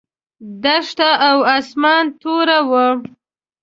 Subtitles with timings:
[0.63, 2.85] دښته او اسمان توره وه.